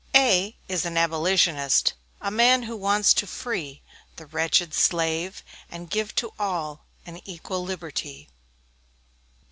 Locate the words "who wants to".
2.63-3.27